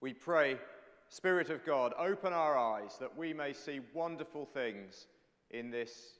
[0.00, 0.58] We pray,
[1.08, 5.06] Spirit of God, open our eyes that we may see wonderful things
[5.50, 6.18] in this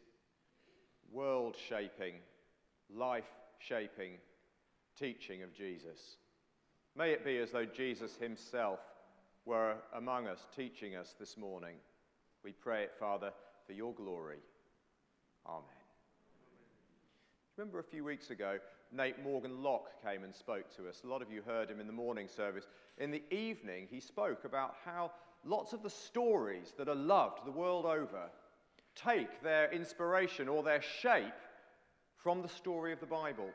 [1.13, 2.15] world shaping,
[2.91, 4.13] life shaping
[4.99, 6.17] teaching of Jesus.
[6.97, 8.81] May it be as though Jesus himself
[9.45, 11.77] were among us, teaching us this morning.
[12.45, 13.31] We pray it, Father,
[13.67, 14.39] for your glory.
[15.47, 15.63] Amen.
[17.57, 18.59] Remember a few weeks ago,
[18.93, 21.03] Nate Morgan Locke came and spoke to us.
[21.05, 22.67] A lot of you heard him in the morning service.
[22.99, 25.13] In the evening, he spoke about how
[25.45, 28.31] lots of the stories that are loved the world over
[28.95, 31.25] take their inspiration or their shape
[32.17, 33.49] from the story of the Bible.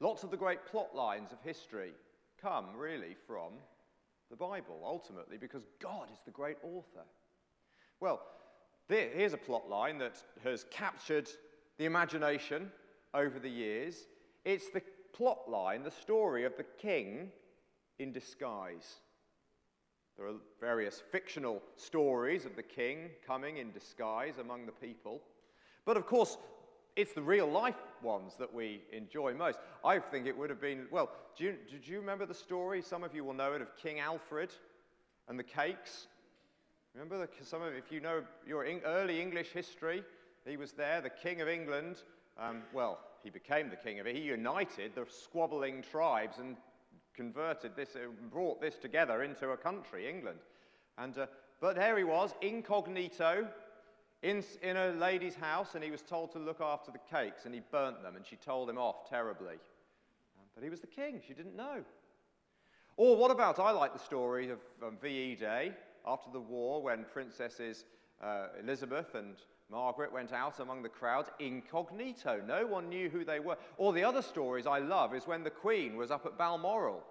[0.00, 1.92] Lots of the great plot lines of history
[2.40, 3.52] come really from
[4.30, 7.04] the Bible, ultimately, because God is the great author.
[8.00, 8.20] Well,
[8.88, 11.28] here's a plot line that has captured
[11.78, 12.70] the imagination
[13.12, 14.06] over the years.
[14.44, 17.30] It's the plot line, the story of the king
[17.98, 19.00] in disguise.
[20.16, 25.20] There are various fictional stories of the king coming in disguise among the people.
[25.84, 26.38] But of course,
[26.96, 29.58] it's the real life ones that we enjoy most.
[29.84, 32.80] I think it would have been, well, do you, did you remember the story?
[32.82, 34.50] Some of you will know it of King Alfred
[35.28, 36.06] and the cakes.
[36.94, 40.04] Remember, the, some of, if you know your early English history,
[40.46, 41.96] he was there, the King of England.
[42.38, 44.14] Um, well, he became the king of it.
[44.14, 46.56] He united the squabbling tribes and
[47.14, 50.38] converted this, uh, brought this together into a country, England.
[50.98, 51.26] And, uh,
[51.60, 53.48] but there he was, incognito,
[54.22, 57.54] in, in a lady's house, and he was told to look after the cakes, and
[57.54, 59.54] he burnt them, and she told him off terribly.
[59.54, 61.82] Um, but he was the king, she didn't know.
[62.96, 65.72] Or what about, I like the story of um, VE Day,
[66.06, 67.84] after the war, when Princesses
[68.22, 69.36] uh, Elizabeth and
[69.70, 72.40] Margaret went out among the crowds incognito.
[72.46, 73.56] No one knew who they were.
[73.76, 77.02] Or the other stories I love is when the Queen was up at Balmoral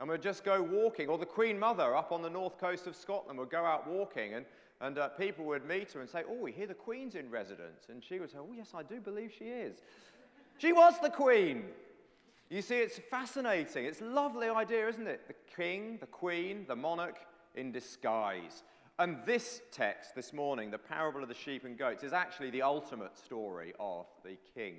[0.00, 2.96] and would just go walking, or the Queen Mother up on the north coast of
[2.96, 4.44] Scotland would go out walking, and,
[4.80, 7.86] and uh, people would meet her and say, Oh, we hear the Queen's in residence.
[7.88, 9.78] And she would say, Oh, yes, I do believe she is.
[10.58, 11.64] she was the Queen.
[12.50, 13.86] You see, it's fascinating.
[13.86, 15.26] It's a lovely idea, isn't it?
[15.26, 17.18] The king, the queen, the monarch
[17.54, 18.62] in disguise.
[18.98, 22.62] And this text this morning, the parable of the sheep and goats, is actually the
[22.62, 24.76] ultimate story of the king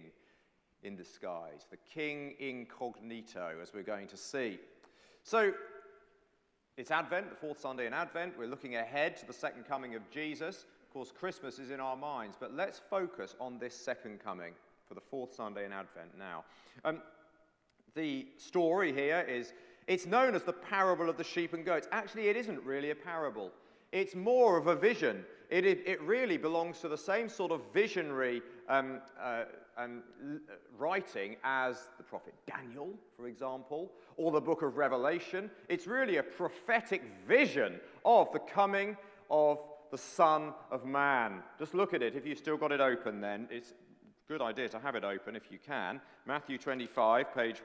[0.84, 4.60] in disguise, the king incognito, as we're going to see.
[5.24, 5.52] So,
[6.78, 8.38] it's Advent, the fourth Sunday in Advent.
[8.38, 10.66] We're looking ahead to the second coming of Jesus.
[10.84, 14.54] Of course, Christmas is in our minds, but let's focus on this second coming
[14.88, 16.46] for the fourth Sunday in Advent now.
[16.86, 17.02] Um,
[17.96, 19.52] the story here is
[19.88, 21.90] it's known as the parable of the sheep and goats.
[21.92, 23.52] Actually, it isn't really a parable.
[23.96, 25.24] It's more of a vision.
[25.50, 29.44] It, it, it really belongs to the same sort of visionary um, uh,
[29.78, 30.04] um,
[30.78, 35.50] writing as the prophet Daniel, for example, or the book of Revelation.
[35.70, 38.98] It's really a prophetic vision of the coming
[39.32, 39.60] of
[39.92, 41.42] the Son of Man.
[41.58, 42.18] Just look at it.
[42.18, 45.38] If you've still got it open, then it's a good idea to have it open
[45.38, 46.02] if you can.
[46.26, 47.62] Matthew 25, page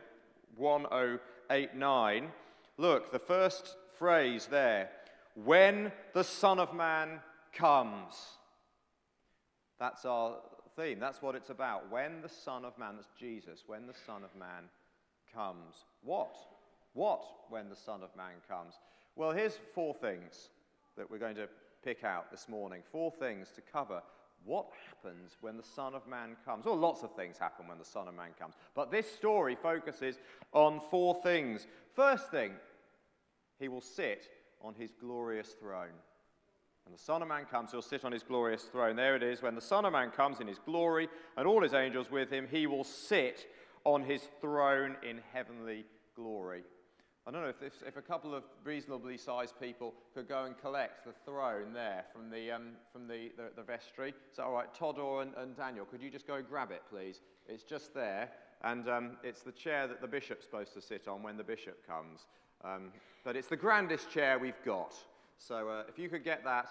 [0.55, 2.29] 1089.
[2.77, 4.91] Look, the first phrase there
[5.35, 7.21] when the Son of Man
[7.53, 8.15] comes.
[9.79, 10.37] That's our
[10.77, 10.99] theme.
[10.99, 11.91] That's what it's about.
[11.91, 14.65] When the Son of Man, that's Jesus, when the Son of Man
[15.35, 15.85] comes.
[16.03, 16.37] What?
[16.93, 18.75] What when the Son of Man comes?
[19.17, 20.51] Well, here's four things
[20.97, 21.49] that we're going to
[21.85, 22.83] pick out this morning.
[22.91, 24.03] Four things to cover
[24.45, 26.65] what happens when the Son of Man comes.
[26.65, 28.55] Well, lots of things happen when the Son of Man comes.
[28.75, 30.19] But this story focuses
[30.53, 31.67] on four things.
[31.95, 32.53] First thing,
[33.59, 34.29] he will sit
[34.63, 35.95] on his glorious throne.
[36.85, 38.97] When the Son of Man comes, he'll sit on his glorious throne.
[38.97, 39.43] There it is.
[39.43, 42.49] When the Son of Man comes in his glory and all his angels with him,
[42.51, 43.47] he will sit
[43.85, 45.85] on his throne in heavenly
[46.17, 46.63] glory.
[47.27, 51.05] I don't know if, if, a couple of reasonably sized people could go and collect
[51.05, 54.15] the throne there from the, um, from the, the, the, vestry.
[54.37, 54.75] That all right?
[54.75, 57.21] Todd or and, and, Daniel, could you just go grab it, please?
[57.47, 58.31] It's just there,
[58.65, 61.87] and um, it's the chair that the bishop's supposed to sit on when the bishop
[61.87, 62.27] comes.
[62.65, 62.93] Um,
[63.25, 64.95] but it's the grandest chair we've got.
[65.39, 66.69] So uh, if you could get that,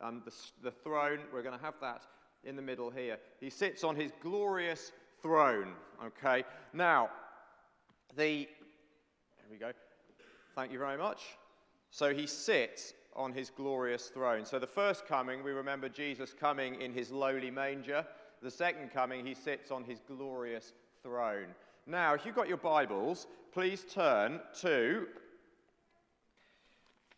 [0.00, 0.32] um, the,
[0.62, 2.02] the throne, we're going to have that
[2.44, 3.18] in the middle here.
[3.40, 4.92] He sits on his glorious
[5.22, 5.72] throne.
[6.04, 6.44] Okay.
[6.72, 7.10] Now,
[8.16, 9.72] the, there we go.
[10.54, 11.20] Thank you very much.
[11.90, 14.44] So he sits on his glorious throne.
[14.44, 18.04] So the first coming, we remember Jesus coming in his lowly manger.
[18.42, 21.48] The second coming, he sits on his glorious throne.
[21.86, 25.06] Now, if you've got your Bibles, please turn to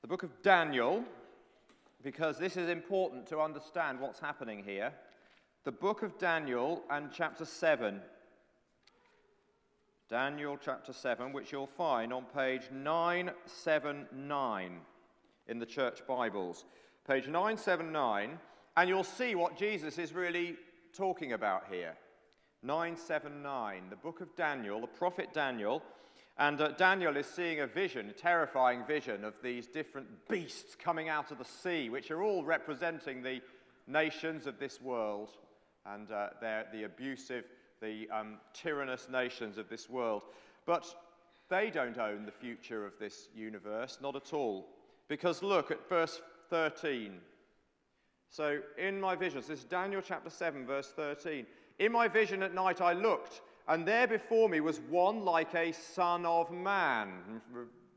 [0.04, 1.02] the book of Daniel,
[2.02, 4.92] because this is important to understand what's happening here.
[5.64, 8.02] The book of Daniel and chapter 7.
[10.10, 14.72] Daniel chapter 7, which you'll find on page 979
[15.46, 16.66] in the church Bibles.
[17.08, 18.38] Page 979,
[18.76, 20.56] and you'll see what Jesus is really
[20.94, 21.96] talking about here.
[22.62, 25.82] 979, the book of Daniel, the prophet Daniel.
[26.36, 31.08] And uh, Daniel is seeing a vision, a terrifying vision of these different beasts coming
[31.08, 33.40] out of the sea, which are all representing the
[33.86, 35.30] nations of this world
[35.86, 37.44] and uh, they're the abusive,
[37.80, 40.22] the um, tyrannous nations of this world.
[40.66, 40.86] But
[41.50, 44.68] they don't own the future of this universe, not at all.
[45.08, 47.18] Because look at verse 13.
[48.30, 51.46] So, in my visions, this is Daniel chapter 7, verse 13.
[51.78, 55.72] In my vision at night I looked, and there before me was one like a
[55.72, 57.40] son of man.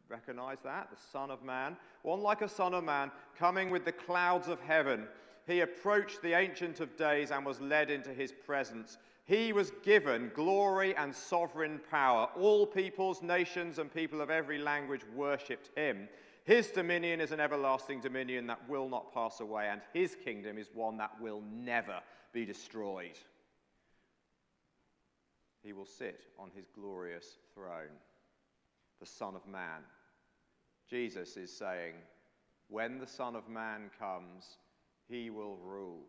[0.09, 0.89] Recognize that?
[0.89, 1.75] The son of man.
[2.03, 5.07] One like a son of man, coming with the clouds of heaven.
[5.45, 8.97] He approached the Ancient of Days and was led into his presence.
[9.25, 12.29] He was given glory and sovereign power.
[12.37, 16.07] All peoples, nations, and people of every language worshipped him.
[16.45, 20.69] His dominion is an everlasting dominion that will not pass away, and his kingdom is
[20.73, 21.99] one that will never
[22.31, 23.19] be destroyed.
[25.63, 27.97] He will sit on his glorious throne,
[28.99, 29.81] the Son of Man.
[30.89, 31.93] Jesus is saying,
[32.69, 34.57] When the Son of Man comes,
[35.09, 36.03] he will rule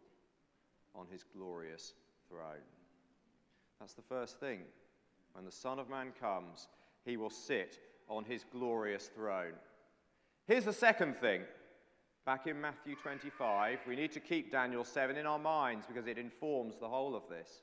[0.94, 1.94] on his glorious
[2.28, 2.66] throne.
[3.80, 4.60] That's the first thing.
[5.32, 6.68] When the Son of Man comes,
[7.04, 7.78] he will sit
[8.08, 9.54] on his glorious throne.
[10.46, 11.42] Here's the second thing.
[12.24, 16.18] Back in Matthew 25, we need to keep Daniel 7 in our minds because it
[16.18, 17.62] informs the whole of this.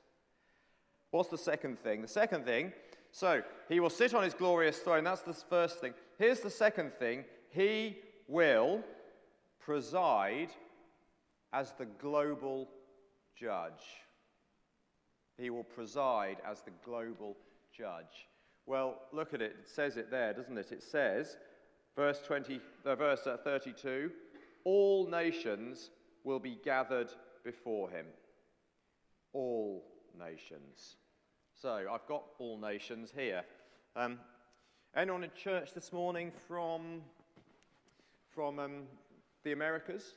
[1.10, 2.02] What's the second thing?
[2.02, 2.72] The second thing,
[3.12, 5.04] so he will sit on his glorious throne.
[5.04, 5.94] That's the first thing.
[6.18, 7.96] Here's the second thing he
[8.28, 8.82] will
[9.60, 10.50] preside
[11.52, 12.68] as the global
[13.34, 14.02] judge.
[15.38, 17.36] He will preside as the global
[17.76, 18.28] judge.
[18.66, 19.56] Well, look at it.
[19.60, 20.72] It says it there, doesn't it?
[20.72, 21.36] It says,
[21.94, 24.10] verse, 20, uh, verse uh, 32
[24.66, 25.90] all nations
[26.24, 27.12] will be gathered
[27.44, 28.06] before him.
[29.32, 29.84] All
[30.18, 30.96] nations.
[31.60, 33.42] So I've got all nations here.
[33.94, 34.18] Um,
[34.94, 37.00] anyone in church this morning from,
[38.28, 38.82] from um,
[39.44, 40.14] the Americas?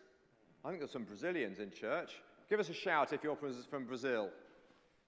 [0.64, 2.22] I think there's some Brazilians in church.
[2.50, 3.38] Give us a shout if you're
[3.70, 4.30] from Brazil.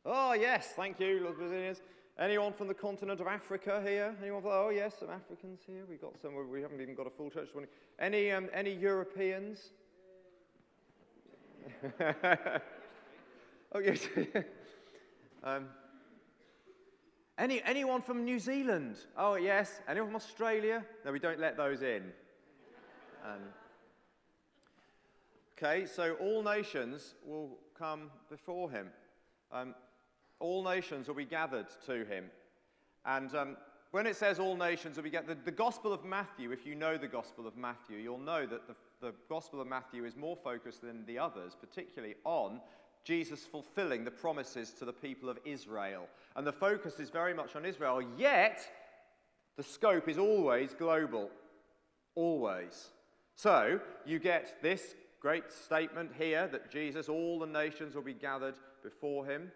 [0.06, 1.82] Oh, yes, thank you, Brazilians.
[2.20, 4.16] Anyone from the continent of Africa here?
[4.22, 4.42] Anyone?
[4.42, 5.84] From, oh, yes, some Africans here.
[5.90, 6.34] We've got some.
[6.50, 7.50] We haven't even got a full church.
[8.00, 9.72] Any, um, any Europeans?
[13.74, 14.08] oh, yes.
[15.44, 15.68] um,
[17.38, 18.98] any, anyone from New Zealand?
[19.18, 19.82] Oh, yes.
[19.88, 20.86] Anyone from Australia?
[21.04, 22.04] No, we don't let those in.
[23.26, 23.42] Um,
[25.58, 28.90] okay, so all nations will come before him.
[29.52, 29.74] Um,
[30.40, 32.26] all nations will be gathered to him.
[33.06, 33.58] And um,
[33.92, 36.98] when it says all nations will be gathered, the, Gospel of Matthew, if you know
[36.98, 40.82] the Gospel of Matthew, you'll know that the, the Gospel of Matthew is more focused
[40.82, 42.62] than the others, particularly on
[43.04, 46.08] Jesus fulfilling the promises to the people of Israel.
[46.36, 48.60] And the focus is very much on Israel, yet
[49.58, 51.30] the scope is always global.
[52.16, 52.90] Always.
[53.36, 58.56] So you get this great statement here that Jesus, all the nations will be gathered
[58.84, 59.52] before him.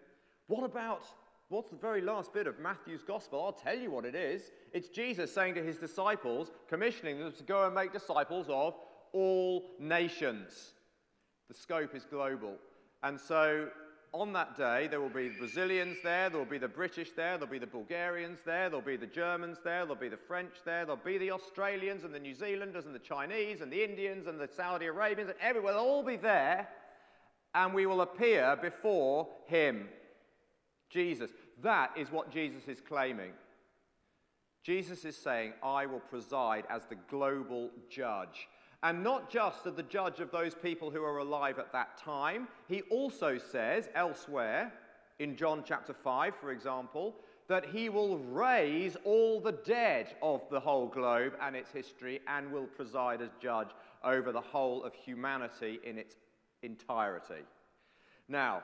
[0.46, 1.02] What about
[1.48, 3.44] what's the very last bit of Matthew's gospel?
[3.44, 4.50] I'll tell you what it is.
[4.72, 8.74] It's Jesus saying to his disciples, commissioning them to go and make disciples of
[9.12, 10.72] all nations.
[11.48, 12.56] The scope is global.
[13.02, 13.68] And so
[14.12, 17.52] on that day, there will be Brazilians there, there will be the British there, there'll
[17.52, 21.00] be the Bulgarians there, there'll be the Germans there, there'll be the French there, there'll
[21.04, 24.48] be the Australians and the New Zealanders and the Chinese and the Indians and the
[24.48, 25.74] Saudi Arabians and everywhere.
[25.74, 26.68] They'll all be there,
[27.54, 29.88] and we will appear before him.
[30.88, 31.30] Jesus.
[31.62, 33.32] That is what Jesus is claiming.
[34.62, 38.48] Jesus is saying, I will preside as the global judge.
[38.86, 42.82] And not just the judge of those people who are alive at that time, he
[42.82, 44.72] also says elsewhere,
[45.18, 47.16] in John chapter 5, for example,
[47.48, 52.52] that he will raise all the dead of the whole globe and its history and
[52.52, 53.70] will preside as judge
[54.04, 56.14] over the whole of humanity in its
[56.62, 57.42] entirety.
[58.28, 58.62] Now,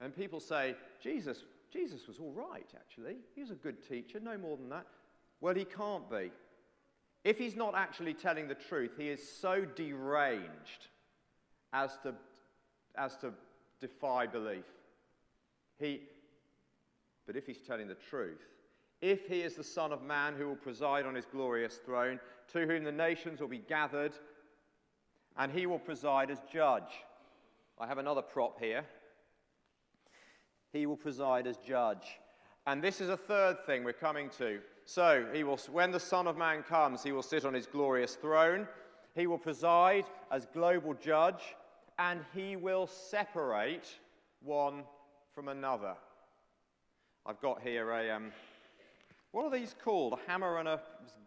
[0.00, 3.18] and people say, Jesus, Jesus was all right, actually.
[3.36, 4.86] He was a good teacher, no more than that.
[5.40, 6.32] Well, he can't be.
[7.24, 10.88] If he's not actually telling the truth, he is so deranged
[11.72, 12.14] as to,
[12.96, 13.32] as to
[13.80, 14.64] defy belief.
[15.78, 16.02] He,
[17.26, 18.40] but if he's telling the truth,
[19.00, 22.20] if he is the Son of Man who will preside on his glorious throne,
[22.52, 24.12] to whom the nations will be gathered,
[25.36, 27.04] and he will preside as judge.
[27.78, 28.84] I have another prop here.
[30.72, 32.18] He will preside as judge.
[32.66, 34.60] And this is a third thing we're coming to.
[34.84, 38.14] So, he will, when the Son of Man comes, he will sit on his glorious
[38.14, 38.68] throne.
[39.14, 41.42] He will preside as global judge,
[41.98, 43.88] and he will separate
[44.42, 44.84] one
[45.34, 45.94] from another.
[47.26, 48.32] I've got here a, um,
[49.32, 50.14] what are these called?
[50.14, 50.80] A hammer and a,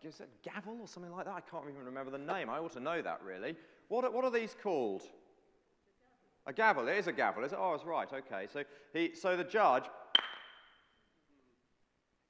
[0.03, 1.33] is it gavel or something like that?
[1.33, 2.49] I can't even remember the name.
[2.49, 3.55] I ought to know that, really.
[3.87, 5.03] What are, what are these called?
[6.47, 6.87] A gavel.
[6.87, 7.59] It is a gavel, is it?
[7.59, 8.07] Oh, it's right.
[8.11, 8.47] Okay.
[8.51, 8.63] So,
[8.93, 9.85] he, so the judge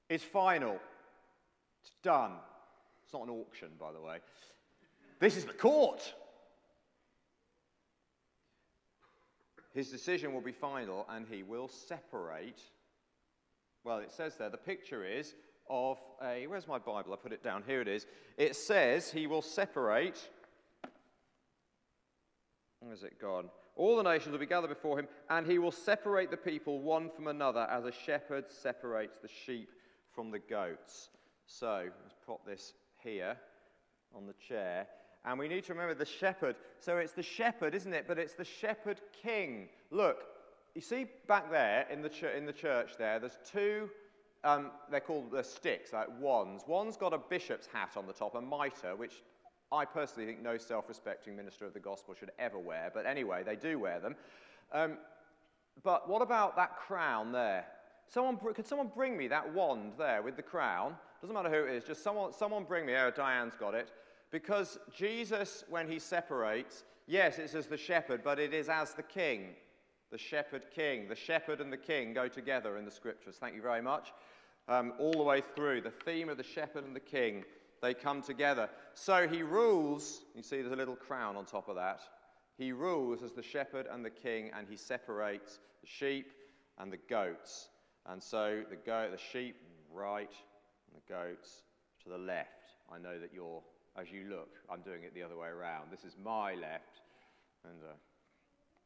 [0.09, 0.79] is final.
[1.81, 2.31] It's done.
[3.03, 4.17] It's not an auction, by the way.
[5.19, 6.13] This is the court.
[9.74, 12.62] His decision will be final and he will separate.
[13.83, 15.35] Well, it says there, the picture is
[15.69, 16.47] of a.
[16.47, 17.13] Where's my Bible?
[17.13, 17.63] I put it down.
[17.67, 18.05] Here it is.
[18.38, 20.29] It says he will separate.
[22.79, 23.50] Where's it gone?
[23.75, 27.09] All the nations will be gathered before him, and he will separate the people one
[27.09, 29.69] from another as a shepherd separates the sheep
[30.15, 31.10] from the goats.
[31.45, 33.38] So, let's put this here
[34.15, 34.88] on the chair.
[35.25, 36.55] And we need to remember the shepherd.
[36.79, 38.05] So it's the shepherd, isn't it?
[38.07, 39.69] But it's the shepherd king.
[39.89, 40.17] Look,
[40.75, 43.89] you see back there in the, ch- in the church there, there's two,
[44.43, 46.63] um, they're called the sticks, like wands.
[46.67, 49.24] One's got a bishop's hat on the top, a mitre, which
[49.72, 52.91] I personally think no self respecting minister of the gospel should ever wear.
[52.93, 54.15] But anyway, they do wear them.
[54.72, 54.98] Um,
[55.84, 57.65] but what about that crown there?
[58.07, 60.95] Someone, could someone bring me that wand there with the crown?
[61.21, 62.95] Doesn't matter who it is, just someone, someone bring me.
[62.95, 63.91] Oh, Diane's got it.
[64.31, 69.03] Because Jesus, when he separates, yes, it's as the shepherd, but it is as the
[69.03, 69.55] king.
[70.12, 71.07] The shepherd king.
[71.07, 73.38] The shepherd and the king go together in the scriptures.
[73.39, 74.13] Thank you very much.
[74.67, 77.43] Um, all the way through, the theme of the shepherd and the king,
[77.81, 78.69] they come together.
[78.93, 82.01] So he rules, you see there's a little crown on top of that.
[82.57, 86.31] He rules as the shepherd and the king, and he separates the sheep
[86.77, 87.69] and the goats.
[88.07, 89.55] And so the, the sheep
[89.93, 90.31] right
[90.88, 91.63] and the goats
[92.03, 92.75] to the left.
[92.91, 93.62] I know that you're
[93.97, 94.50] as you look.
[94.69, 95.89] I'm doing it the other way around.
[95.89, 97.01] This is my left,
[97.63, 97.93] and uh,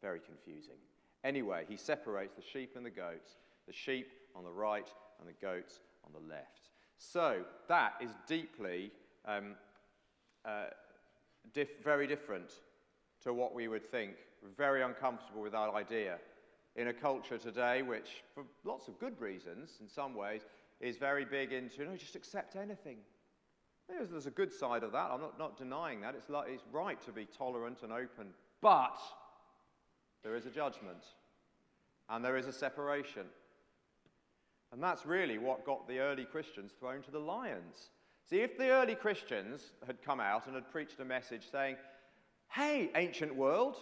[0.02, 0.78] very confusing.
[1.24, 4.88] Anyway, he separates the sheep and the goats, the sheep on the right
[5.20, 6.70] and the goats on the left.
[6.98, 8.92] So that is deeply,
[9.26, 9.56] um,
[10.46, 10.66] uh,
[11.84, 12.52] very different
[13.24, 14.12] to what we would think.
[14.58, 16.18] very uncomfortable with that idea.
[16.76, 20.42] In a culture today, which, for lots of good reasons, in some ways,
[20.80, 22.98] is very big into, no, just accept anything.
[23.90, 25.10] There's, there's a good side of that.
[25.12, 26.16] I'm not, not denying that.
[26.16, 28.28] It's, like, it's right to be tolerant and open.
[28.62, 29.00] But
[30.24, 31.04] there is a judgment
[32.10, 33.26] and there is a separation.
[34.72, 37.90] And that's really what got the early Christians thrown to the lions.
[38.30, 41.78] See, if the early Christians had come out and had preached a message saying,
[42.52, 43.78] Hey, ancient world,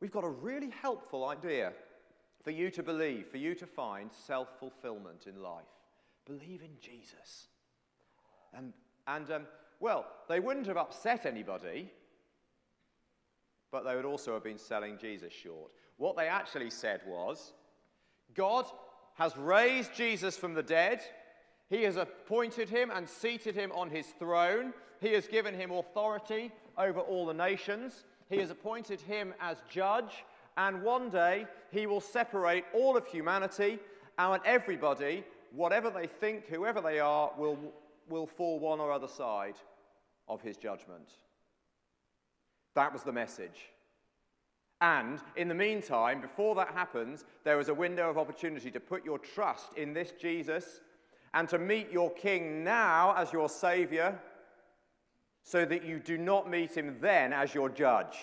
[0.00, 1.72] we've got a really helpful idea
[2.42, 5.64] for you to believe, for you to find self fulfillment in life.
[6.26, 7.48] Believe in Jesus.
[8.54, 8.72] And
[9.08, 9.46] and, um,
[9.80, 11.90] well, they wouldn't have upset anybody,
[13.72, 15.70] but they would also have been selling Jesus short.
[15.96, 17.54] What they actually said was
[18.34, 18.66] God
[19.14, 21.00] has raised Jesus from the dead.
[21.70, 24.74] He has appointed him and seated him on his throne.
[25.00, 28.04] He has given him authority over all the nations.
[28.28, 30.24] He has appointed him as judge.
[30.58, 33.78] And one day he will separate all of humanity,
[34.18, 35.24] and everybody,
[35.54, 37.56] whatever they think, whoever they are, will
[38.08, 39.56] will fall one or other side
[40.28, 41.08] of his judgment.
[42.74, 43.70] That was the message.
[44.80, 49.04] And in the meantime, before that happens, there is a window of opportunity to put
[49.04, 50.80] your trust in this Jesus
[51.34, 54.18] and to meet your King now as your Savior
[55.42, 58.16] so that you do not meet him then as your judge.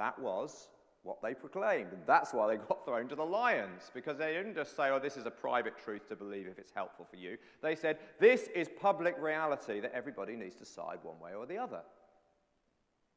[0.00, 0.70] That was
[1.02, 1.92] what they proclaimed.
[1.92, 4.98] And that's why they got thrown to the lions, because they didn't just say, oh,
[4.98, 7.36] this is a private truth to believe if it's helpful for you.
[7.62, 11.58] They said, this is public reality that everybody needs to side one way or the
[11.58, 11.82] other.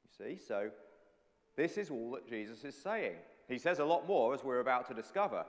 [0.04, 0.42] You see?
[0.46, 0.72] So
[1.56, 3.16] this is all that Jesus is saying.
[3.48, 5.46] He says a lot more as we're about to discover.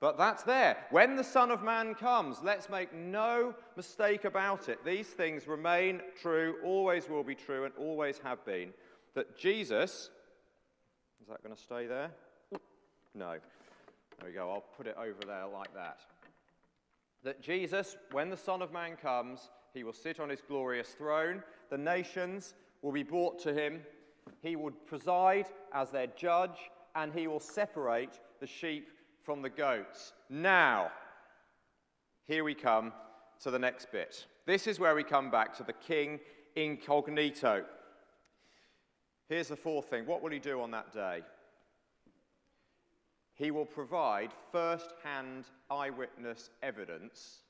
[0.00, 0.86] But that's there.
[0.90, 4.82] When the Son of Man comes, let's make no mistake about it.
[4.86, 8.70] These things remain true, always will be true, and always have been.
[9.14, 10.10] That Jesus
[11.28, 12.10] is that going to stay there?
[13.14, 13.32] No.
[14.18, 14.50] There we go.
[14.50, 16.00] I'll put it over there like that.
[17.22, 21.42] That Jesus, when the Son of Man comes, he will sit on his glorious throne.
[21.68, 23.82] The nations will be brought to him.
[24.40, 28.88] He will preside as their judge, and he will separate the sheep
[29.22, 30.14] from the goats.
[30.30, 30.90] Now,
[32.26, 32.90] here we come
[33.40, 34.24] to the next bit.
[34.46, 36.20] This is where we come back to the king
[36.56, 37.66] incognito.
[39.28, 41.22] Here's the fourth thing what will he do on that day?
[43.38, 47.42] he will provide first hand eyewitness evidence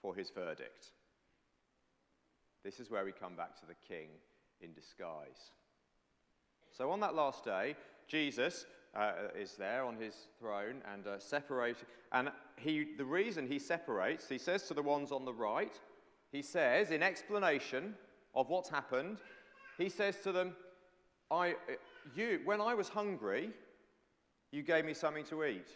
[0.00, 0.92] for his verdict.
[2.64, 4.08] This is where we come back to the king
[4.62, 5.52] in disguise.
[6.72, 7.76] So on that last day,
[8.08, 8.64] Jesus
[8.96, 11.18] uh, is there on his throne and uh.
[12.12, 15.78] And he, the reason he separates, he says to the ones on the right,
[16.32, 17.94] he says, in explanation
[18.34, 19.18] of what's happened,
[19.76, 20.54] he says to them,
[21.30, 21.54] I,
[22.14, 23.50] you, when I was hungry,
[24.52, 25.68] you gave me something to eat.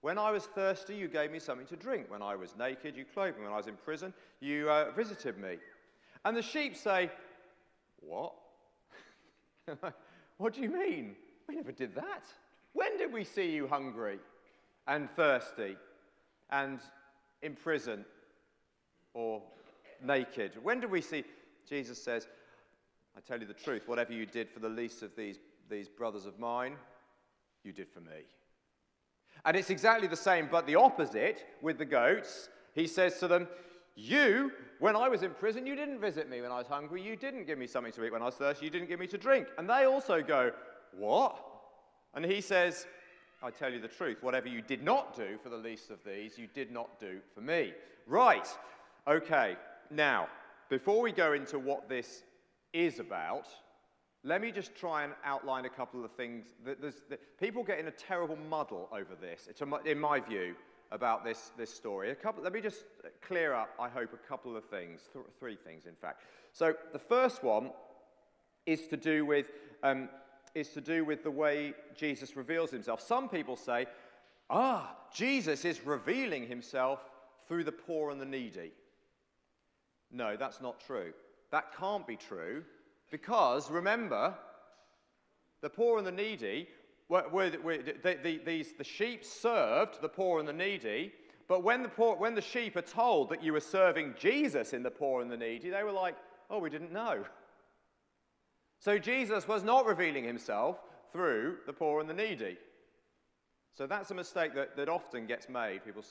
[0.00, 2.10] When I was thirsty, you gave me something to drink.
[2.10, 3.44] When I was naked, you clothed me.
[3.44, 5.56] When I was in prison, you uh, visited me.
[6.24, 7.10] And the sheep say,
[8.00, 8.34] What?
[10.38, 11.16] what do you mean?
[11.48, 12.24] We never did that.
[12.72, 14.18] When did we see you hungry
[14.86, 15.76] and thirsty
[16.50, 16.78] and
[17.42, 18.04] in prison
[19.14, 19.42] or
[20.04, 20.52] naked?
[20.62, 21.24] When did we see?
[21.68, 22.28] Jesus says,
[23.18, 26.24] I tell you the truth, whatever you did for the least of these, these brothers
[26.24, 26.76] of mine,
[27.64, 28.26] you did for me.
[29.44, 32.48] And it's exactly the same, but the opposite with the goats.
[32.74, 33.48] He says to them,
[33.96, 37.02] You, when I was in prison, you didn't visit me when I was hungry.
[37.02, 38.66] You didn't give me something to eat when I was thirsty.
[38.66, 39.48] You didn't give me to drink.
[39.58, 40.52] And they also go,
[40.96, 41.44] What?
[42.14, 42.86] And he says,
[43.42, 46.38] I tell you the truth, whatever you did not do for the least of these,
[46.38, 47.72] you did not do for me.
[48.06, 48.46] Right.
[49.08, 49.56] Okay.
[49.90, 50.28] Now,
[50.68, 52.22] before we go into what this
[52.72, 53.48] is about,
[54.24, 56.46] let me just try and outline a couple of things.
[56.64, 57.02] That there's,
[57.40, 60.54] people get in a terrible muddle over this, it's a, in my view,
[60.90, 62.10] about this, this story.
[62.10, 62.84] A couple, let me just
[63.20, 66.22] clear up, I hope, a couple of things, th- three things, in fact.
[66.52, 67.70] So the first one
[68.64, 69.50] is to do with
[69.82, 70.08] um,
[70.54, 73.00] is to do with the way Jesus reveals himself.
[73.00, 73.86] Some people say,
[74.50, 77.00] ah, Jesus is revealing himself
[77.46, 78.72] through the poor and the needy.
[80.10, 81.12] No, that's not true.
[81.50, 82.64] That can't be true
[83.10, 84.34] because remember,
[85.62, 86.68] the poor and the needy,
[87.08, 91.12] were, were, were the, the, these, the sheep served the poor and the needy,
[91.48, 94.82] but when the, poor, when the sheep are told that you were serving Jesus in
[94.82, 96.16] the poor and the needy, they were like,
[96.50, 97.24] oh, we didn't know.
[98.78, 100.76] So Jesus was not revealing himself
[101.12, 102.58] through the poor and the needy.
[103.74, 106.04] So that's a mistake that, that often gets made people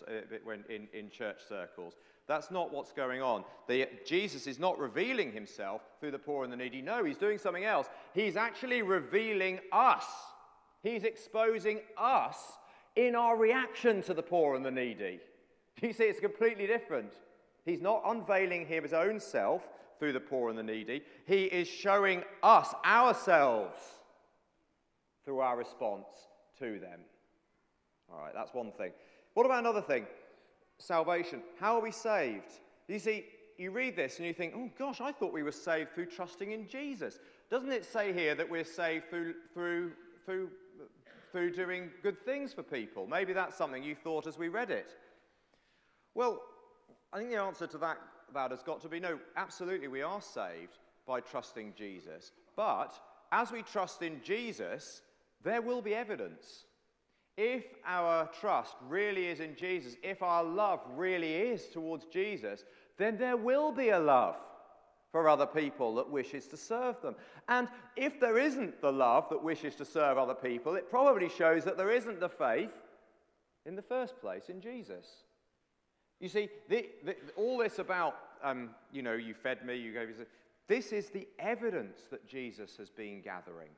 [0.44, 1.94] when, in, in church circles.
[2.28, 3.46] That's not what's going on.
[3.68, 6.82] The, Jesus is not revealing himself through the poor and the needy.
[6.82, 7.88] No, he's doing something else.
[8.14, 10.06] He's actually revealing us.
[10.84, 12.38] He's exposing us
[12.98, 15.20] in our reaction to the poor and the needy.
[15.80, 17.14] You see, it's completely different.
[17.64, 21.04] He's not unveiling his own self through the poor and the needy.
[21.28, 23.80] He is showing us ourselves
[25.24, 26.08] through our response
[26.58, 27.02] to them.
[28.12, 28.92] All right, that's one thing.
[29.36, 30.08] What about another thing?
[30.78, 31.42] Salvation.
[31.60, 32.52] How are we saved?
[32.88, 33.26] You see,
[33.58, 36.52] you read this and you think, oh gosh, I thought we were saved through trusting
[36.52, 37.20] in Jesus.
[37.50, 39.92] Doesn't it say here that we're saved through, through,
[40.26, 40.50] through,
[41.32, 43.08] through doing good things for people?
[43.08, 44.96] Maybe that's something you thought as we read it.
[46.14, 46.42] Well,
[47.12, 47.98] I think the answer to that
[48.34, 52.32] that has got to be no, absolutely, we are saved by trusting Jesus.
[52.56, 52.94] But
[53.32, 55.02] as we trust in Jesus,
[55.44, 56.66] there will be evidence.
[57.38, 62.66] If our trust really is in Jesus, if our love really is towards Jesus,
[62.98, 64.38] then there will be a love
[65.12, 67.16] for other people that wishes to serve them.
[67.48, 71.64] And if there isn't the love that wishes to serve other people, it probably shows
[71.64, 72.74] that there isn't the faith
[73.66, 75.06] in the first place in Jesus.
[76.20, 80.10] You see, the, the, all this about, um, you know, you fed me, you gave
[80.10, 80.16] me,
[80.68, 83.70] this is the evidence that Jesus has been gathering.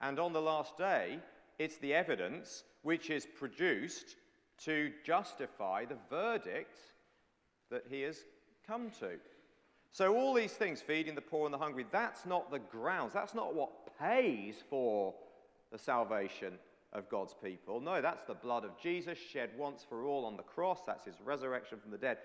[0.00, 1.20] And on the last day,
[1.58, 4.16] it's the evidence which is produced
[4.64, 6.78] to justify the verdict
[7.70, 8.18] that he has
[8.66, 9.18] come to.
[9.90, 13.34] So, all these things, feeding the poor and the hungry, that's not the grounds, that's
[13.34, 15.14] not what pays for
[15.72, 16.54] the salvation
[16.92, 17.80] of God's people.
[17.80, 20.80] No, that's the blood of Jesus shed once for all on the cross.
[20.86, 22.18] That's his resurrection from the dead.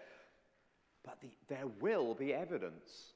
[1.03, 3.13] But the, there will be evidence.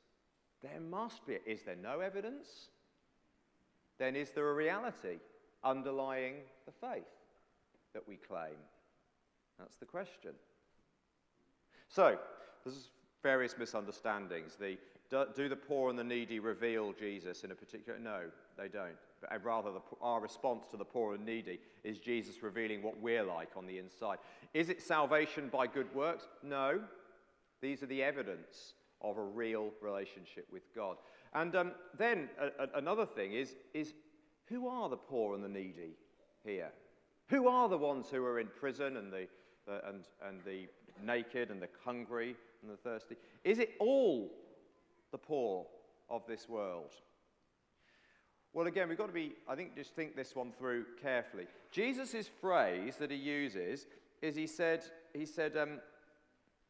[0.63, 1.37] There must be.
[1.45, 2.69] Is there no evidence?
[3.97, 5.19] Then is there a reality
[5.65, 7.03] underlying the faith
[7.93, 8.55] that we claim?
[9.59, 10.31] That's the question.
[11.89, 12.17] So,
[12.63, 12.89] there's
[13.23, 14.55] various misunderstandings.
[14.59, 14.77] The,
[15.09, 17.99] do, do the poor and the needy reveal Jesus in a particular?
[17.99, 18.21] No,
[18.57, 22.81] they don't but rather the, our response to the poor and needy is Jesus revealing
[22.81, 24.17] what we're like on the inside.
[24.53, 26.27] Is it salvation by good works?
[26.43, 26.81] No.
[27.61, 30.97] These are the evidence of a real relationship with God.
[31.33, 32.29] And um, then
[32.73, 33.93] another thing is, is
[34.45, 35.97] who are the poor and the needy
[36.43, 36.71] here?
[37.29, 39.27] Who are the ones who are in prison and the,
[39.87, 40.67] and, and the
[41.03, 43.15] naked and the hungry and the thirsty?
[43.43, 44.31] Is it all
[45.11, 45.65] the poor
[46.09, 46.91] of this world?
[48.53, 51.47] Well, again, we've got to be, I think, just think this one through carefully.
[51.71, 53.85] Jesus' phrase that he uses
[54.21, 55.79] is he said, he said, um,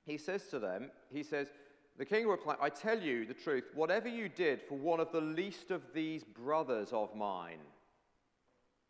[0.05, 1.51] he says to them, he says,
[1.97, 5.21] the king replied, I tell you the truth, whatever you did for one of the
[5.21, 7.59] least of these brothers of mine,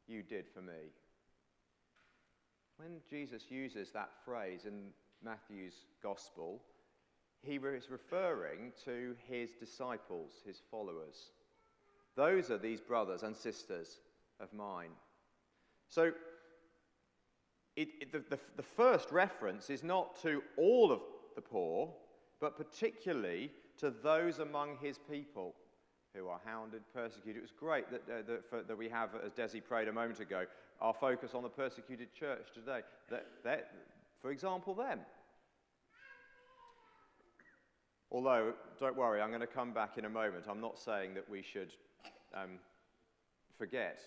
[0.07, 0.91] you did for me.
[2.77, 4.89] When Jesus uses that phrase in
[5.23, 6.61] Matthew's gospel,
[7.41, 11.31] he is referring to his disciples, his followers.
[12.15, 13.99] Those are these brothers and sisters
[14.39, 14.89] of mine.
[15.89, 16.11] So,
[17.75, 21.01] it, it, the, the, the first reference is not to all of
[21.35, 21.93] the poor,
[22.39, 25.55] but particularly to those among his people
[26.15, 27.37] who are hounded, persecuted.
[27.37, 30.19] It was great that, uh, that, for, that we have, as Desi prayed a moment
[30.19, 30.45] ago,
[30.81, 32.81] our focus on the persecuted church today.
[33.09, 33.71] That, that,
[34.21, 34.99] for example, them.
[38.11, 40.45] Although, don't worry, I'm going to come back in a moment.
[40.49, 41.73] I'm not saying that we should
[42.33, 42.59] um,
[43.57, 43.99] forget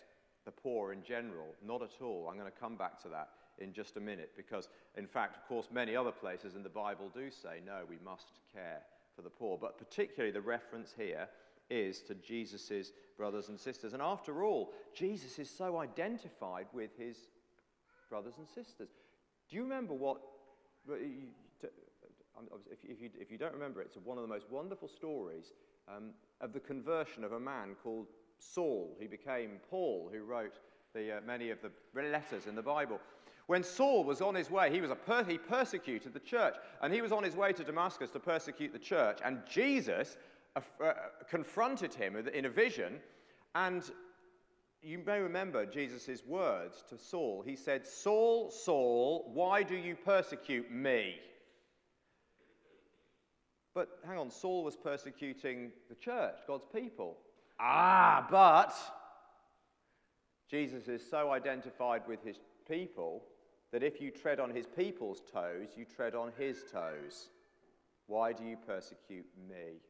[0.46, 1.48] the poor in general.
[1.66, 2.28] Not at all.
[2.30, 3.28] I'm going to come back to that
[3.60, 7.10] in just a minute because, in fact, of course, many other places in the Bible
[7.12, 8.82] do say, no, we must care
[9.14, 9.58] for the poor.
[9.60, 11.28] But particularly the reference here
[11.70, 13.92] is to Jesus' brothers and sisters.
[13.92, 17.16] And after all, Jesus is so identified with his
[18.08, 18.88] brothers and sisters.
[19.48, 20.20] Do you remember what?
[20.88, 25.52] If you, if you don't remember it, it's one of the most wonderful stories
[25.88, 28.06] um, of the conversion of a man called
[28.38, 28.96] Saul.
[29.00, 30.58] He became Paul, who wrote
[30.94, 33.00] the, uh, many of the letters in the Bible.
[33.48, 36.92] When Saul was on his way, he, was a per- he persecuted the church, and
[36.92, 39.20] he was on his way to Damascus to persecute the church.
[39.24, 40.18] And Jesus
[40.54, 40.92] uh, uh,
[41.30, 43.00] confronted him in a vision,
[43.54, 43.90] and
[44.82, 47.42] you may remember Jesus' words to Saul.
[47.42, 51.14] He said, Saul, Saul, why do you persecute me?
[53.74, 57.16] But hang on, Saul was persecuting the church, God's people.
[57.58, 58.74] Ah, but
[60.50, 62.36] Jesus is so identified with his
[62.68, 63.22] people
[63.72, 67.28] that if you tread on his people's toes, you tread on his toes.
[68.06, 69.80] Why do you persecute me?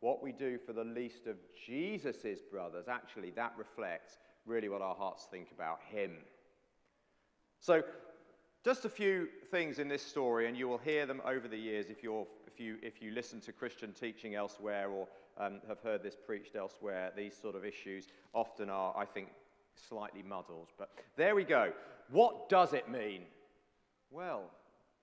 [0.00, 1.36] What we do for the least of
[1.66, 6.12] Jesus' brothers, actually, that reflects really what our hearts think about him.
[7.60, 7.82] So,
[8.64, 11.86] just a few things in this story, and you will hear them over the years
[11.90, 16.02] if, you're, if, you, if you listen to Christian teaching elsewhere or um, have heard
[16.02, 17.12] this preached elsewhere.
[17.16, 19.28] These sort of issues often are, I think,
[19.88, 20.68] slightly muddled.
[20.78, 21.72] But there we go.
[22.10, 23.22] What does it mean?
[24.10, 24.44] Well,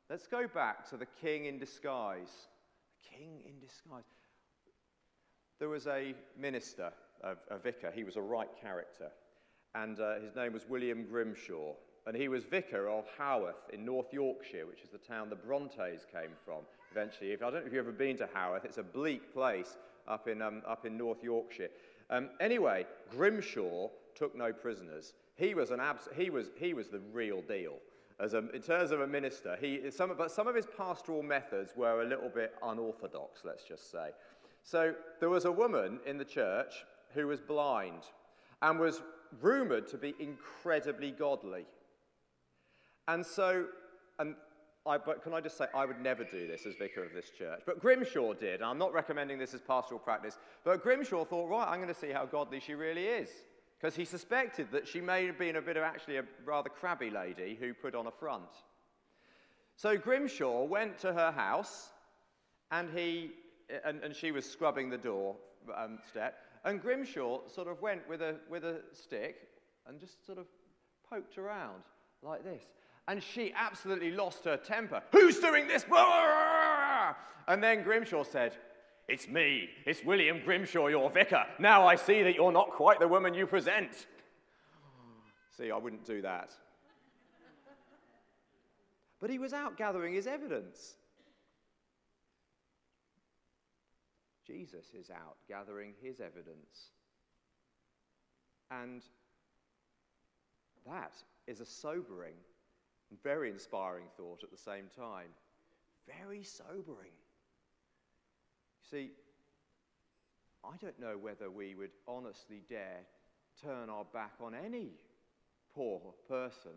[0.09, 2.47] let's go back to the king in disguise.
[3.03, 4.03] The king in disguise.
[5.59, 6.91] There was a minister,
[7.23, 7.91] a, a vicar.
[7.93, 9.11] He was a right character.
[9.73, 11.73] And uh, his name was William Grimshaw.
[12.07, 16.05] And he was vicar of Haworth in North Yorkshire, which is the town the Brontes
[16.11, 16.61] came from
[16.91, 17.31] eventually.
[17.31, 20.27] If, I don't know if you've ever been to Haworth, it's a bleak place up
[20.27, 21.69] in, um, up in North Yorkshire.
[22.09, 25.13] Um, anyway, Grimshaw took no prisoners.
[25.35, 27.73] He was, an abs- he was, he was the real deal.
[28.19, 31.73] As a, in terms of a minister, he, some, but some of his pastoral methods
[31.75, 34.11] were a little bit unorthodox, let's just say.
[34.63, 38.03] So there was a woman in the church who was blind
[38.61, 39.01] and was
[39.41, 41.65] rumored to be incredibly godly.
[43.09, 43.65] And so,
[44.17, 44.35] and
[44.85, 47.31] I, but can I just say, I would never do this as vicar of this
[47.37, 47.61] church.
[47.65, 48.55] But Grimshaw did.
[48.55, 50.37] And I'm not recommending this as pastoral practice.
[50.63, 53.29] But Grimshaw thought, right, I'm going to see how godly she really is
[53.85, 57.11] because he suspected that she may have been a bit of actually a rather crabby
[57.11, 58.49] lady who put on a front.
[59.75, 61.89] So Grimshaw went to her house,
[62.71, 63.33] and, he,
[63.85, 65.35] and, and she was scrubbing the door
[65.77, 69.49] um, step, and Grimshaw sort of went with a, with a stick
[69.85, 70.47] and just sort of
[71.07, 71.83] poked around
[72.23, 72.63] like this.
[73.07, 75.03] And she absolutely lost her temper.
[75.11, 75.85] Who's doing this?
[77.47, 78.57] And then Grimshaw said,
[79.07, 79.69] it's me.
[79.85, 81.45] It's William Grimshaw, your vicar.
[81.59, 84.07] Now I see that you're not quite the woman you present.
[85.55, 86.51] See, I wouldn't do that.
[89.21, 90.95] But he was out gathering his evidence.
[94.45, 96.91] Jesus is out gathering his evidence.
[98.69, 99.01] And
[100.85, 101.13] that
[101.47, 102.33] is a sobering,
[103.09, 105.29] and very inspiring thought at the same time.
[106.21, 107.11] Very sobering.
[108.89, 109.11] See,
[110.63, 113.01] I don't know whether we would honestly dare
[113.63, 114.89] turn our back on any
[115.73, 116.71] poor person,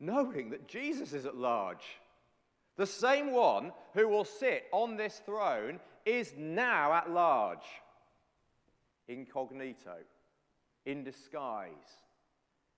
[0.00, 1.84] knowing that Jesus is at large.
[2.76, 7.64] The same one who will sit on this throne is now at large,
[9.08, 9.96] incognito,
[10.84, 11.70] in disguise,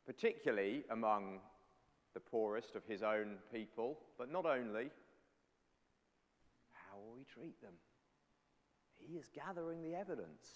[0.04, 1.40] particularly among
[2.14, 4.90] the poorest of his own people, but not only.
[6.72, 7.72] How will we treat them?
[8.98, 10.46] He is gathering the evidence.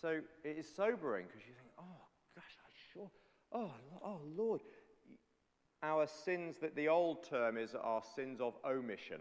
[0.00, 3.10] So it is sobering because you think, oh, gosh, I sure,
[3.52, 3.72] oh,
[4.04, 4.60] oh, Lord.
[5.82, 9.20] Our sins, that the old term is our sins of omission.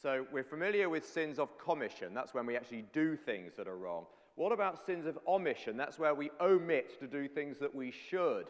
[0.00, 2.14] So we're familiar with sins of commission.
[2.14, 4.06] That's when we actually do things that are wrong.
[4.36, 5.76] What about sins of omission?
[5.76, 8.46] That's where we omit to do things that we should.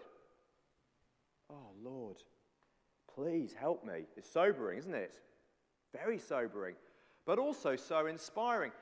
[1.51, 2.17] Oh, Lord,
[3.15, 4.07] please help me.
[4.17, 5.21] It's sobering, isn't it?
[5.93, 6.75] Very sobering,
[7.27, 8.73] but also so inspiring.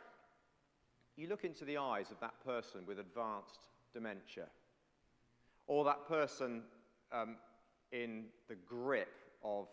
[1.17, 4.47] You look into the eyes of that person with advanced dementia,
[5.67, 6.63] or that person
[7.13, 7.37] um,
[7.93, 9.69] in the grip of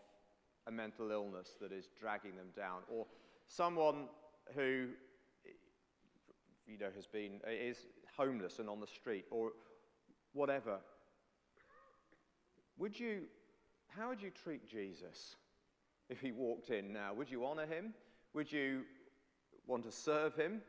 [0.68, 3.06] a mental illness that is dragging them down, or
[3.48, 4.08] someone
[4.56, 4.90] who
[6.68, 9.52] you know has been is homeless and on the street, or
[10.34, 10.80] whatever.
[12.78, 13.24] Would you,
[13.88, 15.36] how would you treat Jesus
[16.10, 17.14] if he walked in now?
[17.14, 17.94] Would you honor him?
[18.34, 18.84] Would you
[19.68, 20.62] want to serve him?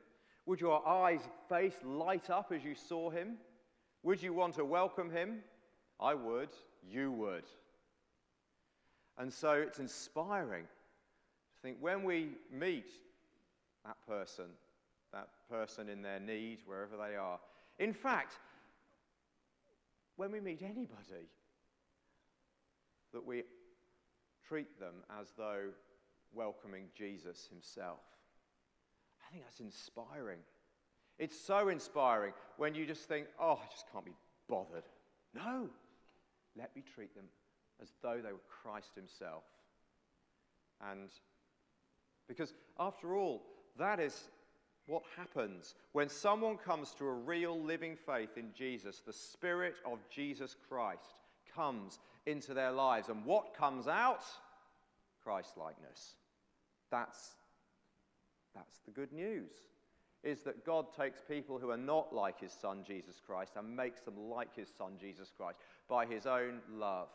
[0.46, 3.36] Would your eyes, face light up as you saw him?
[4.02, 5.40] Would you want to welcome him?
[5.98, 6.50] I would.
[6.88, 7.44] You would.
[9.18, 12.86] And so it's inspiring to think when we meet
[13.84, 14.46] that person,
[15.12, 17.38] that person in their need, wherever they are.
[17.78, 18.34] In fact,
[20.16, 21.28] when we meet anybody,
[23.12, 23.42] that we
[24.46, 25.68] treat them as though
[26.34, 28.00] welcoming Jesus himself.
[29.26, 30.38] I think that's inspiring.
[31.18, 34.14] It's so inspiring when you just think, oh, I just can't be
[34.48, 34.84] bothered.
[35.34, 35.68] No,
[36.56, 37.26] let me treat them
[37.82, 39.44] as though they were Christ himself.
[40.90, 41.10] And
[42.26, 43.42] because, after all,
[43.78, 44.28] that is
[44.86, 49.02] what happens when someone comes to a real living faith in Jesus.
[49.04, 51.14] The Spirit of Jesus Christ
[51.54, 53.08] comes into their lives.
[53.08, 54.24] And what comes out?
[55.22, 56.16] Christ likeness.
[56.90, 57.34] That's,
[58.54, 59.50] that's the good news.
[60.22, 64.02] Is that God takes people who are not like his son Jesus Christ and makes
[64.02, 67.08] them like his son Jesus Christ by his own love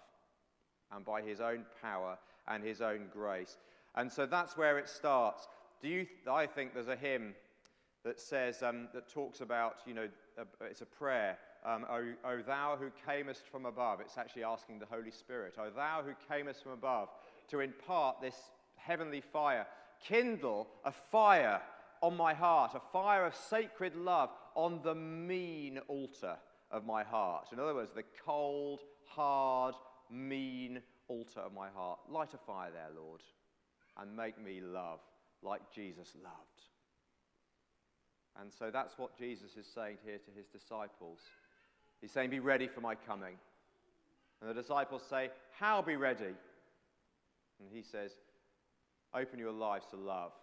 [0.91, 3.57] and by his own power and his own grace.
[3.95, 5.47] And so that's where it starts.
[5.81, 7.35] Do you, I think there's a hymn
[8.03, 10.07] that says, um, that talks about, you know,
[10.61, 13.99] it's a prayer um, o, o thou who camest from above.
[13.99, 17.09] It's actually asking the Holy Spirit, O thou who camest from above,
[17.49, 18.35] to impart this
[18.85, 19.65] heavenly fire.
[20.03, 21.61] Kindle a fire
[22.01, 26.35] on my heart, a fire of sacred love on the mean altar
[26.71, 27.47] of my heart.
[27.51, 29.75] In other words, the cold, hard,
[30.11, 31.99] mean altar of my heart.
[32.09, 33.21] Light a fire there, Lord,
[33.97, 34.99] and make me love
[35.41, 36.61] like Jesus loved.
[38.39, 41.19] And so that's what Jesus is saying here to his disciples.
[42.01, 43.35] He's saying, Be ready for my coming.
[44.41, 46.35] And the disciples say, How be ready?
[47.59, 48.11] And he says,
[49.15, 50.33] Open your lives to love.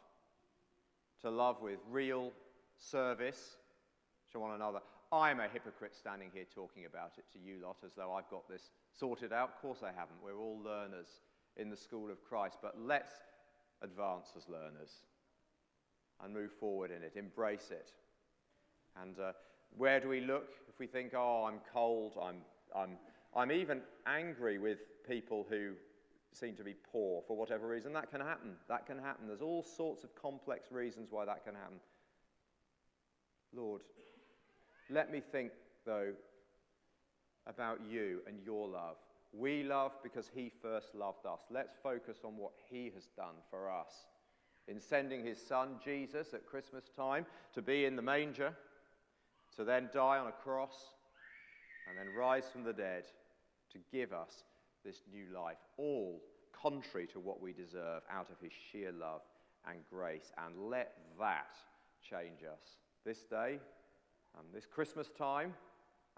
[1.20, 2.32] To love with real
[2.78, 3.56] service
[4.32, 4.80] to one another.
[5.12, 8.48] I'm a hypocrite standing here talking about it to you lot as though I've got
[8.48, 9.50] this sorted out.
[9.50, 10.16] Of course I haven't.
[10.24, 11.06] We're all learners
[11.58, 12.56] in the school of Christ.
[12.62, 13.12] But let's
[13.82, 14.90] advance as learners
[16.24, 17.90] and move forward in it, embrace it.
[19.02, 19.32] And uh,
[19.76, 22.36] where do we look if we think, oh, I'm cold, I'm,
[22.74, 22.96] I'm,
[23.36, 25.72] I'm even angry with people who
[26.34, 27.92] seem to be poor for whatever reason?
[27.92, 28.52] That can happen.
[28.68, 29.26] That can happen.
[29.26, 31.80] There's all sorts of complex reasons why that can happen.
[33.54, 33.82] Lord,
[34.90, 35.52] let me think,
[35.84, 36.12] though,
[37.46, 38.96] about you and your love.
[39.32, 41.40] We love because He first loved us.
[41.50, 44.06] Let's focus on what He has done for us
[44.68, 48.54] in sending His Son, Jesus, at Christmas time to be in the manger
[49.56, 50.92] to then die on a cross
[51.88, 53.04] and then rise from the dead
[53.72, 54.44] to give us
[54.84, 56.20] this new life, all
[56.52, 59.22] contrary to what we deserve out of his sheer love
[59.68, 60.32] and grace.
[60.44, 61.56] And let that
[62.02, 63.58] change us this day,
[64.38, 65.54] and this Christmas time,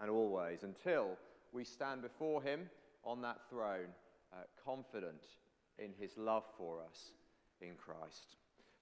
[0.00, 1.16] and always until
[1.52, 2.68] we stand before him
[3.04, 3.88] on that throne,
[4.32, 5.22] uh, confident
[5.78, 7.12] in his love for us
[7.60, 8.36] in Christ.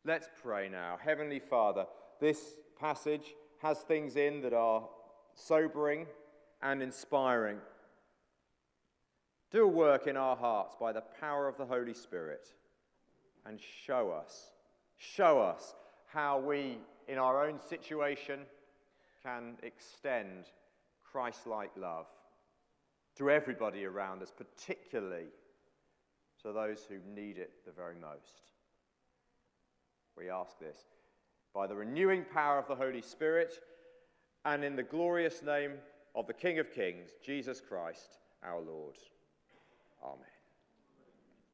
[0.04, 0.98] Let's pray now.
[1.02, 1.86] Heavenly Father,
[2.20, 4.88] this passage has things in that are
[5.34, 6.06] sobering
[6.62, 7.58] and inspiring.
[9.52, 12.48] Do a work in our hearts by the power of the Holy Spirit
[13.44, 14.50] and show us,
[14.96, 15.74] show us
[16.06, 18.40] how we, in our own situation,
[19.22, 20.46] can extend
[21.04, 22.06] Christ like love
[23.18, 25.26] to everybody around us, particularly
[26.42, 28.52] to those who need it the very most.
[30.16, 30.78] We ask this
[31.54, 33.52] by the renewing power of the Holy Spirit,
[34.46, 35.72] and in the glorious name
[36.14, 38.96] of the King of Kings, Jesus Christ our Lord.
[40.02, 40.31] Amen.